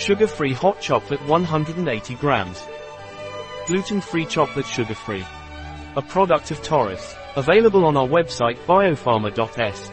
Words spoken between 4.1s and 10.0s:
chocolate sugar-free. A product of Taurus. Available on our website biopharma.s.